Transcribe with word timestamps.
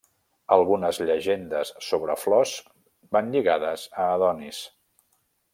Algunes 0.53 0.99
llegendes 1.09 1.73
sobre 1.89 2.17
flors 2.21 2.55
van 3.17 3.31
lligades 3.39 3.87
a 4.07 4.11
Adonis. 4.19 4.67